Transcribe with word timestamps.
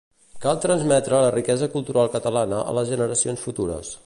Cal 0.45 0.57
transmetre 0.63 1.13
la 1.25 1.29
riquesa 1.37 1.69
cultural 1.75 2.09
catalana 2.17 2.65
a 2.73 2.77
les 2.79 2.95
generacions 2.97 3.49
futures. 3.49 3.99